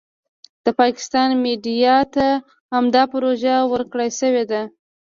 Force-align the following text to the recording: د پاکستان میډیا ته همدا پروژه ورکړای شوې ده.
د 0.65 0.67
پاکستان 0.79 1.29
میډیا 1.45 1.97
ته 2.15 2.27
همدا 2.73 3.03
پروژه 3.13 3.55
ورکړای 3.73 4.09
شوې 4.19 4.43
ده. 4.51 4.61